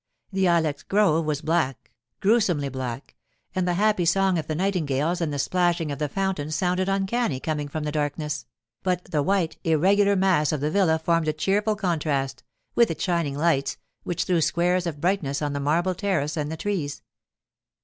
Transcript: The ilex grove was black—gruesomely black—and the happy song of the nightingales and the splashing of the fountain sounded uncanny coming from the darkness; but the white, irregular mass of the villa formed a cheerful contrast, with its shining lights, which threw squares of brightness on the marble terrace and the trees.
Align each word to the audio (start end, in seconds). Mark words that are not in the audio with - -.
The 0.31 0.47
ilex 0.47 0.81
grove 0.81 1.25
was 1.25 1.43
black—gruesomely 1.43 2.69
black—and 2.69 3.67
the 3.67 3.75
happy 3.75 4.03
song 4.05 4.39
of 4.39 4.47
the 4.47 4.55
nightingales 4.55 5.21
and 5.21 5.31
the 5.31 5.37
splashing 5.37 5.91
of 5.91 5.99
the 5.99 6.09
fountain 6.09 6.49
sounded 6.49 6.89
uncanny 6.89 7.39
coming 7.39 7.67
from 7.67 7.83
the 7.83 7.91
darkness; 7.91 8.47
but 8.81 9.03
the 9.03 9.21
white, 9.21 9.57
irregular 9.63 10.15
mass 10.15 10.51
of 10.51 10.59
the 10.59 10.71
villa 10.71 10.97
formed 10.97 11.27
a 11.27 11.33
cheerful 11.33 11.75
contrast, 11.75 12.41
with 12.73 12.89
its 12.89 13.03
shining 13.03 13.37
lights, 13.37 13.77
which 14.01 14.23
threw 14.23 14.41
squares 14.41 14.87
of 14.87 15.01
brightness 15.01 15.39
on 15.39 15.53
the 15.53 15.59
marble 15.59 15.93
terrace 15.93 16.35
and 16.35 16.51
the 16.51 16.57
trees. 16.57 17.03